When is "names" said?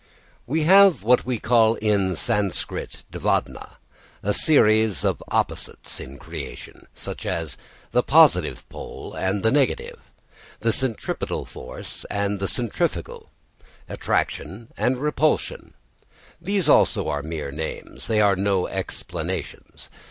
17.51-18.07